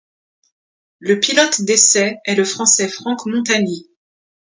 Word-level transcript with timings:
Le 0.97 1.19
pilote 1.19 1.61
d'essais 1.61 2.17
est 2.25 2.33
le 2.33 2.43
Français 2.43 2.87
Franck 2.87 3.27
Montagny. 3.27 3.87